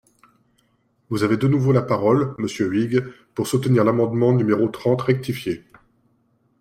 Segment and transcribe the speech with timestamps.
[1.11, 3.05] Vous avez de nouveau la parole, monsieur Huyghe,
[3.35, 5.63] pour soutenir l’amendement numéro trente rectifié.